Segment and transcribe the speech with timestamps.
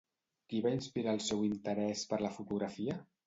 [0.53, 2.97] Qui va inspirar el seu interès per la fotografia?